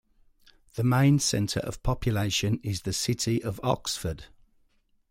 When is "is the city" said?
2.63-3.43